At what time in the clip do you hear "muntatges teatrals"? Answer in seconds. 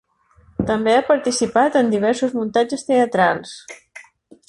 2.41-3.57